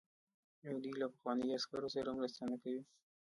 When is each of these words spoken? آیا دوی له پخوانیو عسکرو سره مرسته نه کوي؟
آیا 0.63 0.73
دوی 0.83 0.93
له 1.01 1.07
پخوانیو 1.13 1.55
عسکرو 1.59 1.93
سره 1.95 2.09
مرسته 2.17 2.41
نه 2.51 2.55
کوي؟ 2.61 2.81